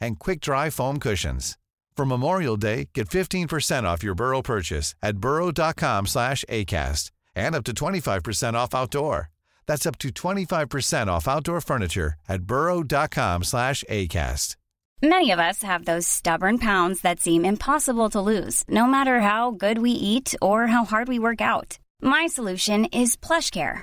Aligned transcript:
and 0.00 0.18
quick 0.18 0.40
dry 0.40 0.70
foam 0.70 0.98
cushions. 0.98 1.56
For 1.96 2.04
Memorial 2.04 2.56
Day, 2.56 2.88
get 2.94 3.08
15% 3.08 3.84
off 3.84 4.02
your 4.02 4.14
Burrow 4.14 4.42
purchase 4.42 4.94
at 5.02 5.18
burrow.com 5.18 6.06
slash 6.06 6.44
ACAST 6.48 7.10
and 7.34 7.54
up 7.54 7.64
to 7.64 7.72
25% 7.72 8.54
off 8.54 8.74
outdoor. 8.74 9.30
That's 9.66 9.86
up 9.86 9.98
to 9.98 10.10
25% 10.10 11.06
off 11.08 11.26
outdoor 11.26 11.60
furniture 11.60 12.14
at 12.28 12.42
burrow.com 12.42 13.44
slash 13.44 13.82
ACAST. 13.90 14.56
Many 15.02 15.30
of 15.30 15.38
us 15.38 15.62
have 15.62 15.84
those 15.84 16.06
stubborn 16.08 16.58
pounds 16.58 17.02
that 17.02 17.20
seem 17.20 17.44
impossible 17.44 18.08
to 18.10 18.20
lose, 18.20 18.64
no 18.66 18.86
matter 18.86 19.20
how 19.20 19.50
good 19.50 19.78
we 19.78 19.90
eat 19.90 20.34
or 20.40 20.68
how 20.68 20.86
hard 20.86 21.06
we 21.06 21.18
work 21.18 21.42
out. 21.42 21.78
My 22.00 22.26
solution 22.26 22.86
is 22.86 23.14
PlushCare. 23.16 23.82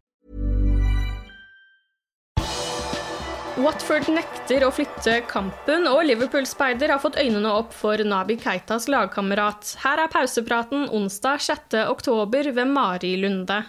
Watford 3.61 4.07
nekter 4.09 4.63
å 4.65 4.71
flytte 4.73 5.19
kampen, 5.29 5.83
og 5.85 5.99
Liverpool-speider 6.07 6.89
har 6.89 7.01
fått 7.03 7.19
øynene 7.21 7.51
opp 7.59 7.75
for 7.77 8.01
Nabi 8.01 8.39
Keitas 8.41 8.87
lagkamerat. 8.89 9.75
Her 9.83 10.01
er 10.01 10.09
pausepraten 10.09 10.87
onsdag 10.89 11.43
6. 11.45 11.77
oktober 11.91 12.49
ved 12.55 12.71
Mari 12.73 13.13
Lunde. 13.21 13.59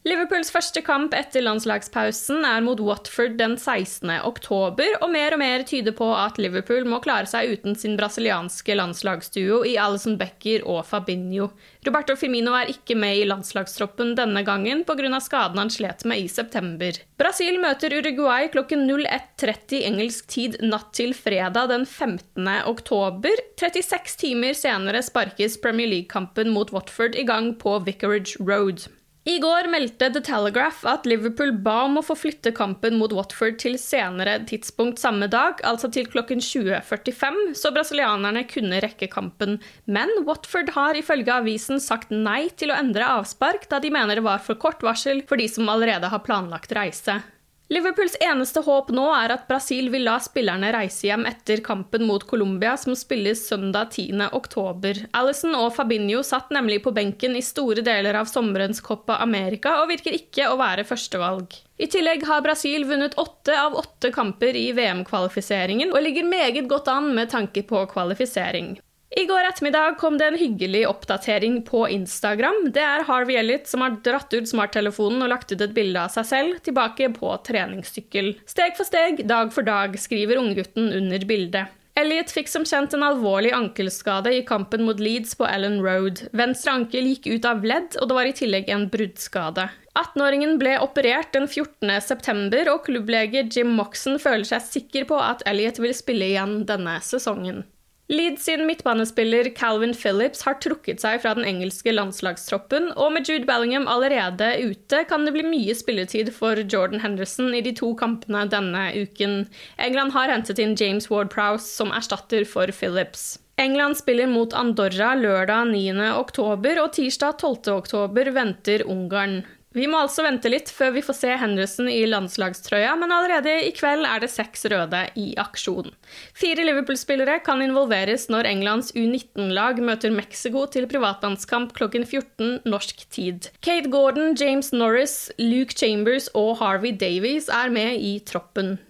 Liverpools 0.00 0.48
første 0.48 0.80
kamp 0.80 1.12
etter 1.12 1.42
landslagspausen 1.44 2.40
er 2.48 2.62
mot 2.64 2.78
Watford 2.80 3.34
den 3.36 3.58
16. 3.58 4.08
oktober, 4.24 4.94
og 5.04 5.10
mer 5.12 5.34
og 5.36 5.40
mer 5.42 5.60
tyder 5.68 5.92
på 5.92 6.06
at 6.16 6.38
Liverpool 6.40 6.86
må 6.88 7.02
klare 7.04 7.28
seg 7.28 7.50
uten 7.52 7.74
sin 7.76 7.98
brasilianske 8.00 8.78
landslagsduo 8.80 9.58
i 9.68 9.74
Alison 9.76 10.14
Becker 10.16 10.64
og 10.64 10.86
Fabinho. 10.88 11.50
Roberto 11.84 12.16
Firmino 12.16 12.54
er 12.56 12.72
ikke 12.72 12.96
med 12.96 13.18
i 13.18 13.26
landslagstroppen 13.28 14.14
denne 14.16 14.40
gangen 14.46 14.86
pga. 14.88 15.20
skaden 15.20 15.60
han 15.60 15.72
slet 15.74 16.06
med 16.08 16.22
i 16.24 16.30
september. 16.32 16.96
Brasil 17.20 17.60
møter 17.60 17.92
Uruguay 17.98 18.48
klokken 18.54 18.86
01.30 18.88 19.84
engelsk 19.84 20.30
tid 20.32 20.56
natt 20.64 20.94
til 20.96 21.12
fredag 21.12 21.68
den 21.74 21.84
15. 21.84 22.48
oktober. 22.64 23.36
36 23.60 24.16
timer 24.24 24.56
senere 24.56 25.04
sparkes 25.04 25.60
Premier 25.60 25.92
League-kampen 25.92 26.48
mot 26.56 26.72
Watford 26.72 27.20
i 27.20 27.26
gang 27.28 27.52
på 27.60 27.76
Vicarage 27.84 28.40
Road. 28.40 28.88
I 29.28 29.34
går 29.36 29.66
meldte 29.68 30.06
The 30.14 30.20
Telegraph 30.24 30.80
at 30.88 31.04
Liverpool 31.04 31.50
ba 31.60 31.82
om 31.84 31.98
å 32.00 32.02
få 32.04 32.14
flytte 32.16 32.54
kampen 32.56 32.94
mot 32.96 33.12
Watford 33.12 33.58
til 33.60 33.74
senere 33.76 34.38
tidspunkt 34.48 35.02
samme 35.02 35.28
dag, 35.28 35.60
altså 35.68 35.90
til 35.92 36.08
klokken 36.08 36.40
20.45, 36.40 37.40
så 37.60 37.72
brasilianerne 37.74 38.46
kunne 38.48 38.80
rekke 38.80 39.10
kampen. 39.12 39.58
Men 39.84 40.08
Watford 40.24 40.72
har 40.72 40.96
ifølge 40.96 41.36
avisen 41.36 41.84
sagt 41.84 42.08
nei 42.08 42.46
til 42.56 42.72
å 42.72 42.78
endre 42.80 43.10
avspark, 43.18 43.68
da 43.68 43.82
de 43.84 43.92
mener 43.92 44.16
det 44.16 44.24
var 44.24 44.40
for 44.40 44.56
kort 44.56 44.80
varsel 44.86 45.20
for 45.28 45.36
de 45.36 45.50
som 45.52 45.68
allerede 45.68 46.08
har 46.08 46.24
planlagt 46.24 46.72
reise. 46.72 47.20
Liverpools 47.70 48.16
eneste 48.18 48.64
håp 48.66 48.88
nå 48.90 49.04
er 49.14 49.30
at 49.30 49.44
Brasil 49.46 49.92
vil 49.92 50.02
la 50.02 50.16
spillerne 50.18 50.72
reise 50.74 51.06
hjem 51.06 51.22
etter 51.30 51.60
kampen 51.62 52.02
mot 52.02 52.24
Colombia, 52.26 52.72
som 52.74 52.96
spilles 52.98 53.44
søndag 53.46 53.92
10. 53.94 54.24
oktober. 54.34 55.04
Alison 55.14 55.54
og 55.54 55.68
Fabinho 55.76 56.24
satt 56.26 56.50
nemlig 56.50 56.80
på 56.82 56.90
benken 56.96 57.38
i 57.38 57.44
store 57.46 57.84
deler 57.86 58.18
av 58.18 58.26
sommerens 58.26 58.82
Copa 58.82 59.20
America 59.22 59.76
og 59.84 59.92
virker 59.92 60.18
ikke 60.18 60.50
å 60.50 60.58
være 60.58 60.82
førstevalg. 60.88 61.54
I 61.78 61.86
tillegg 61.94 62.26
har 62.26 62.42
Brasil 62.42 62.88
vunnet 62.90 63.14
åtte 63.22 63.54
av 63.54 63.78
åtte 63.78 64.10
kamper 64.18 64.58
i 64.58 64.72
VM-kvalifiseringen 64.74 65.94
og 65.94 66.02
ligger 66.02 66.26
meget 66.26 66.66
godt 66.66 66.90
an 66.90 67.12
med 67.14 67.30
tanke 67.30 67.62
på 67.70 67.86
kvalifisering. 67.94 68.80
I 69.10 69.24
går 69.26 69.42
ettermiddag 69.48 69.96
kom 69.98 70.18
det 70.18 70.26
en 70.30 70.38
hyggelig 70.38 70.84
oppdatering 70.86 71.62
på 71.66 71.88
Instagram. 71.90 72.68
Det 72.74 72.82
er 72.84 73.02
Harvey 73.08 73.34
Elliot 73.40 73.66
som 73.66 73.82
har 73.82 73.96
dratt 74.06 74.30
ut 74.30 74.46
smarttelefonen 74.46 75.24
og 75.24 75.32
lagt 75.32 75.50
ut 75.50 75.64
et 75.64 75.74
bilde 75.74 75.98
av 75.98 76.12
seg 76.14 76.28
selv 76.28 76.60
tilbake 76.62 77.08
på 77.16 77.32
treningssykkel. 77.48 78.36
Steg 78.46 78.78
for 78.78 78.86
steg, 78.86 79.24
dag 79.26 79.50
for 79.50 79.66
dag, 79.66 79.98
skriver 79.98 80.38
unggutten 80.38 80.92
under 80.94 81.26
bildet. 81.26 81.74
Elliot 81.98 82.30
fikk 82.30 82.46
som 82.48 82.62
kjent 82.64 82.94
en 82.94 83.02
alvorlig 83.02 83.50
ankelskade 83.52 84.30
i 84.32 84.44
kampen 84.46 84.86
mot 84.86 85.02
Leeds 85.02 85.34
på 85.36 85.48
Ellen 85.48 85.80
Road. 85.82 86.22
Venstre 86.30 86.76
ankel 86.78 87.10
gikk 87.10 87.26
ut 87.34 87.48
av 87.50 87.66
ledd, 87.66 87.98
og 87.98 88.06
det 88.08 88.16
var 88.20 88.30
i 88.30 88.36
tillegg 88.38 88.70
en 88.70 88.86
bruddskade. 88.94 89.66
18-åringen 89.98 90.54
ble 90.62 90.76
operert 90.86 91.34
den 91.34 91.50
14.9, 91.50 92.62
og 92.70 92.86
klubblege 92.86 93.42
Jim 93.50 93.74
Moxon 93.74 94.22
føler 94.22 94.46
seg 94.46 94.62
sikker 94.68 95.10
på 95.10 95.18
at 95.18 95.42
Elliot 95.50 95.82
vil 95.82 95.98
spille 95.98 96.30
igjen 96.30 96.60
denne 96.70 96.94
sesongen. 97.02 97.64
Leeds 98.10 98.44
sin 98.44 98.66
midtbanespiller 98.66 99.44
Calvin 99.54 99.92
Phillips 99.94 100.40
har 100.42 100.56
trukket 100.58 100.98
seg 100.98 101.20
fra 101.22 101.30
den 101.38 101.44
engelske 101.46 101.92
landslagstroppen, 101.94 102.88
og 102.98 103.12
med 103.14 103.28
Jude 103.28 103.46
Bellingham 103.46 103.86
allerede 103.86 104.48
ute 104.64 105.04
kan 105.06 105.22
det 105.22 105.36
bli 105.36 105.44
mye 105.46 105.76
spilletid 105.78 106.32
for 106.34 106.58
Jordan 106.58 107.04
Henderson 107.04 107.54
i 107.54 107.60
de 107.62 107.70
to 107.78 107.92
kampene 108.00 108.42
denne 108.50 108.88
uken. 108.98 109.44
England 109.78 110.10
har 110.16 110.34
hentet 110.34 110.58
inn 110.58 110.74
James 110.74 111.06
Ward-Prowse 111.06 111.70
som 111.70 111.94
erstatter 111.94 112.42
for 112.42 112.74
Phillips. 112.74 113.36
England 113.62 114.00
spiller 114.02 114.26
mot 114.26 114.58
Andorra 114.58 115.14
lørdag 115.14 115.70
9. 115.70 115.94
oktober, 116.10 116.82
og 116.82 116.90
tirsdag 116.98 117.38
12. 117.38 117.70
oktober 117.76 118.34
venter 118.34 118.88
Ungarn. 118.90 119.44
Vi 119.70 119.84
må 119.86 120.00
altså 120.02 120.24
vente 120.26 120.50
litt 120.50 120.66
før 120.74 120.96
vi 120.96 121.02
får 121.06 121.14
se 121.14 121.34
Henderson 121.38 121.86
i 121.86 122.00
landslagstrøya, 122.10 122.96
men 122.98 123.12
allerede 123.14 123.52
i 123.68 123.70
kveld 123.70 124.02
er 124.02 124.18
det 124.18 124.32
seks 124.32 124.66
røde 124.72 125.04
i 125.14 125.28
aksjon. 125.38 125.92
Fire 126.34 126.64
Liverpool-spillere 126.66 127.38
kan 127.46 127.62
involveres 127.62 128.26
når 128.34 128.50
Englands 128.50 128.90
U19-lag 128.98 129.78
møter 129.78 130.10
Mexico 130.10 130.64
til 130.74 130.90
privatlandskamp 130.90 131.70
klokken 131.78 132.02
14 132.02 132.66
norsk 132.66 133.06
tid. 133.14 133.52
Kate 133.62 133.94
Gordon, 133.94 134.34
James 134.34 134.72
Norris, 134.74 135.30
Luke 135.38 135.78
Chambers 135.78 136.26
og 136.34 136.56
Harvey 136.58 136.90
Davies 136.90 137.46
er 137.46 137.70
med 137.70 138.02
i 138.02 138.16
troppen. 138.26 138.80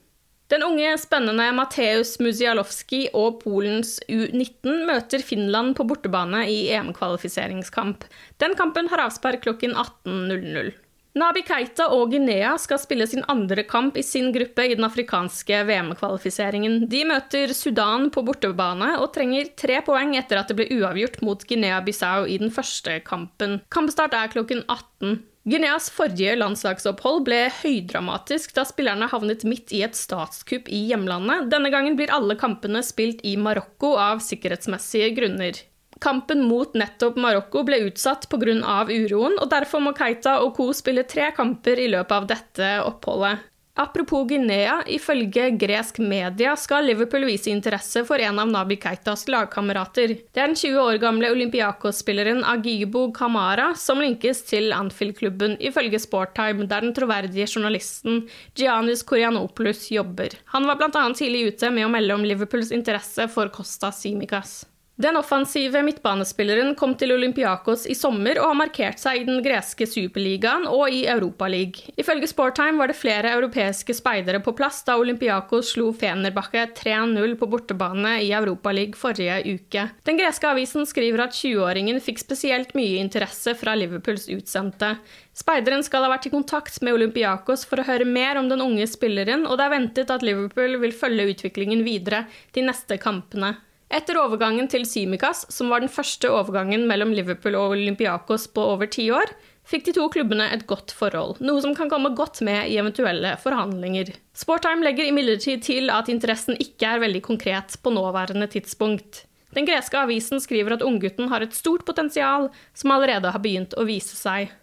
Den 0.50 0.64
unge, 0.66 0.96
spennende 0.98 1.46
Mateusz 1.54 2.16
Muzialowski 2.18 3.04
og 3.14 3.38
Polens 3.44 4.00
U19 4.10 4.82
møter 4.88 5.22
Finland 5.22 5.76
på 5.78 5.86
bortebane 5.86 6.42
i 6.50 6.64
EM-kvalifiseringskamp. 6.74 8.02
Den 8.42 8.56
kampen 8.58 8.90
har 8.90 9.04
avspark 9.06 9.44
klokken 9.46 9.76
18.00. 9.78 10.72
Nabi 11.20 11.42
Keita 11.42 11.88
og 11.90 12.12
Guinea 12.12 12.52
skal 12.62 12.78
spille 12.78 13.06
sin 13.10 13.24
andre 13.30 13.64
kamp 13.66 13.96
i 13.98 14.02
sin 14.06 14.28
gruppe 14.34 14.66
i 14.66 14.76
den 14.78 14.86
afrikanske 14.86 15.64
VM-kvalifiseringen. 15.66 16.84
De 16.90 17.00
møter 17.06 17.54
Sudan 17.54 18.10
på 18.14 18.22
bortebane 18.26 18.92
og 18.98 19.10
trenger 19.14 19.50
tre 19.58 19.80
poeng 19.86 20.14
etter 20.18 20.38
at 20.38 20.50
det 20.50 20.58
ble 20.58 20.68
uavgjort 20.80 21.18
mot 21.26 21.42
Guinea-Bissau 21.46 22.26
i 22.30 22.38
den 22.42 22.54
første 22.54 23.00
kampen. 23.06 23.58
Kampstart 23.74 24.14
er 24.18 24.30
klokken 24.34 24.62
18. 24.66 25.18
Guineas 25.48 25.86
forrige 25.88 26.34
landslagsopphold 26.36 27.22
ble 27.24 27.38
høydramatisk 27.62 28.52
da 28.56 28.66
spillerne 28.68 29.08
havnet 29.08 29.46
midt 29.48 29.72
i 29.72 29.80
et 29.86 29.96
statskupp 29.96 30.68
i 30.68 30.82
hjemlandet. 30.90 31.48
Denne 31.52 31.70
gangen 31.72 31.96
blir 31.96 32.12
alle 32.12 32.36
kampene 32.40 32.82
spilt 32.84 33.22
i 33.24 33.38
Marokko 33.40 33.94
av 33.96 34.20
sikkerhetsmessige 34.24 35.14
grunner. 35.16 35.62
Kampen 36.00 36.44
mot 36.48 36.76
nettopp 36.76 37.16
Marokko 37.20 37.64
ble 37.64 37.80
utsatt 37.88 38.28
pga. 38.28 38.52
uroen, 38.88 39.38
og 39.40 39.48
derfor 39.52 39.80
må 39.80 39.94
Keita 39.96 40.38
og 40.44 40.56
co. 40.56 40.72
spille 40.76 41.04
tre 41.08 41.32
kamper 41.36 41.80
i 41.80 41.88
løpet 41.88 42.12
av 42.12 42.28
dette 42.28 42.68
oppholdet. 42.84 43.40
Apropos 43.78 44.26
Guinea, 44.28 44.80
ifølge 44.86 45.46
gresk 45.56 46.00
media 46.02 46.56
skal 46.58 46.88
Liverpool 46.88 47.24
vise 47.28 47.52
interesse 47.52 48.02
for 48.04 48.20
en 48.20 48.40
av 48.42 48.48
Nabi 48.50 48.76
Keitas 48.82 49.28
lagkamerater. 49.30 50.16
Det 50.34 50.42
er 50.42 50.50
den 50.50 50.58
20 50.58 50.80
år 50.82 50.98
gamle 51.00 51.30
Olympiakos-spilleren 51.32 52.42
Agibo 52.50 53.06
Kamara 53.14 53.70
som 53.78 54.02
linkes 54.02 54.42
til 54.48 54.74
Anfield-klubben, 54.76 55.54
ifølge 55.62 56.02
Sporttime, 56.02 56.66
der 56.66 56.84
den 56.84 56.96
troverdige 56.96 57.46
journalisten 57.46 58.26
Giannis 58.58 59.06
Koreanopoulos 59.06 59.86
jobber. 59.94 60.34
Han 60.56 60.66
var 60.66 60.80
bl.a. 60.80 61.06
tidlig 61.14 61.46
ute 61.54 61.70
med 61.70 61.86
å 61.86 61.94
melde 61.94 62.18
om 62.18 62.26
Liverpools 62.26 62.74
interesse 62.74 63.30
for 63.30 63.54
Costa 63.54 63.94
Simicas. 63.94 64.64
Den 65.00 65.16
offensive 65.16 65.80
midtbanespilleren 65.80 66.74
kom 66.76 66.90
til 67.00 67.14
Olympiakos 67.14 67.86
i 67.88 67.94
sommer 67.96 68.36
og 68.36 68.50
har 68.50 68.56
markert 68.58 69.00
seg 69.00 69.22
i 69.22 69.24
den 69.24 69.38
greske 69.40 69.86
superligaen 69.88 70.66
og 70.68 70.92
i 70.92 71.06
Europaligaen. 71.08 71.94
Ifølge 71.96 72.28
Sportime 72.28 72.76
var 72.76 72.92
det 72.92 72.98
flere 72.98 73.30
europeiske 73.32 73.96
speidere 73.96 74.42
på 74.44 74.52
plass 74.58 74.82
da 74.84 74.98
Olympiakos 75.00 75.70
slo 75.72 75.86
Fenerbahçe 75.96 76.66
3-0 76.76 77.32
på 77.40 77.48
bortebane 77.48 78.18
i 78.26 78.28
Europaligaen 78.36 78.98
forrige 79.00 79.38
uke. 79.54 79.86
Den 80.04 80.20
greske 80.20 80.50
avisen 80.50 80.84
skriver 80.84 81.24
at 81.24 81.38
20-åringen 81.38 82.02
fikk 82.04 82.20
spesielt 82.20 82.76
mye 82.76 83.00
interesse 83.00 83.56
fra 83.56 83.78
Liverpools 83.80 84.28
utsendte. 84.36 84.98
Speideren 85.32 85.86
skal 85.86 86.04
ha 86.04 86.12
vært 86.12 86.28
i 86.28 86.34
kontakt 86.34 86.76
med 86.84 86.98
Olympiakos 86.98 87.64
for 87.64 87.80
å 87.80 87.88
høre 87.88 88.04
mer 88.04 88.36
om 88.36 88.52
den 88.52 88.60
unge 88.60 88.84
spilleren, 88.90 89.48
og 89.48 89.56
det 89.56 89.64
er 89.70 89.76
ventet 89.78 90.12
at 90.12 90.28
Liverpool 90.28 90.76
vil 90.84 90.92
følge 90.92 91.30
utviklingen 91.32 91.88
videre 91.88 92.26
de 92.52 92.68
neste 92.68 93.00
kampene. 93.00 93.56
Etter 93.90 94.20
overgangen 94.22 94.68
til 94.70 94.84
Simikas, 94.86 95.48
som 95.50 95.70
var 95.72 95.82
den 95.82 95.90
første 95.90 96.28
overgangen 96.30 96.84
mellom 96.86 97.10
Liverpool 97.10 97.56
og 97.58 97.72
Olympiakos 97.74 98.44
på 98.54 98.62
over 98.76 98.86
ti 98.86 99.08
år, 99.10 99.32
fikk 99.66 99.88
de 99.88 99.94
to 99.96 100.04
klubbene 100.14 100.46
et 100.54 100.62
godt 100.70 100.94
forhold, 100.94 101.40
noe 101.42 101.62
som 101.62 101.74
kan 101.74 101.90
komme 101.90 102.12
godt 102.18 102.38
med 102.46 102.70
i 102.70 102.78
eventuelle 102.78 103.34
forhandlinger. 103.42 104.12
Sporttime 104.30 104.86
legger 104.86 105.10
imidlertid 105.10 105.66
til 105.66 105.90
at 105.90 106.10
interessen 106.12 106.54
ikke 106.62 106.86
er 106.86 107.02
veldig 107.02 107.24
konkret 107.26 107.74
på 107.82 107.92
nåværende 107.94 108.46
tidspunkt. 108.54 109.24
Den 109.58 109.66
greske 109.66 109.98
avisen 109.98 110.38
skriver 110.38 110.76
at 110.76 110.86
unggutten 110.86 111.26
har 111.32 111.42
et 111.42 111.56
stort 111.58 111.82
potensial 111.86 112.46
som 112.70 112.94
allerede 112.94 113.34
har 113.34 113.42
begynt 113.42 113.74
å 113.74 113.86
vise 113.90 114.14
seg. 114.14 114.54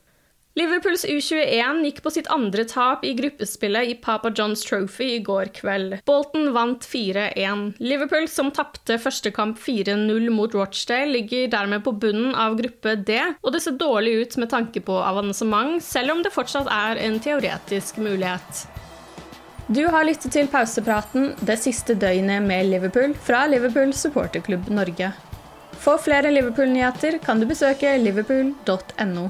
Liverpools 0.57 1.03
U21 1.05 1.83
gikk 1.85 1.99
på 2.01 2.09
sitt 2.15 2.27
andre 2.33 2.63
tap 2.65 3.03
i 3.05 3.11
gruppespillet 3.13 3.91
i 3.91 3.95
Papa 4.01 4.31
Johns 4.33 4.63
Trophy 4.65 5.11
i 5.13 5.19
går 5.21 5.51
kveld. 5.53 5.99
Bolton 6.09 6.49
vant 6.55 6.81
4-1. 6.81 7.75
Liverpool, 7.77 8.25
som 8.25 8.49
tapte 8.49 8.97
første 8.97 9.29
kamp 9.35 9.61
4-0 9.61 10.31
mot 10.33 10.57
Rochdale, 10.57 11.11
ligger 11.13 11.53
dermed 11.53 11.85
på 11.85 11.93
bunnen 12.01 12.33
av 12.33 12.57
gruppe 12.57 12.95
D, 12.97 13.19
og 13.43 13.53
det 13.53 13.61
ser 13.67 13.77
dårlig 13.77 14.15
ut 14.23 14.41
med 14.41 14.49
tanke 14.55 14.81
på 14.81 14.97
avansement, 14.97 15.77
selv 15.85 16.15
om 16.15 16.25
det 16.25 16.33
fortsatt 16.33 16.73
er 16.73 17.05
en 17.05 17.21
teoretisk 17.21 18.01
mulighet. 18.01 18.65
Du 19.69 19.83
har 19.93 20.09
lyttet 20.09 20.33
til 20.33 20.49
pausepraten 20.49 21.35
det 21.45 21.61
siste 21.61 21.93
døgnet 21.93 22.41
med 22.49 22.71
Liverpool 22.73 23.13
fra 23.29 23.45
Liverpool 23.45 23.93
supporterklubb 23.93 24.71
Norge. 24.73 25.13
For 25.77 26.01
flere 26.01 26.33
Liverpool-nyheter 26.33 27.21
kan 27.21 27.37
du 27.37 27.45
besøke 27.45 27.99
liverpool.no. 28.01 29.29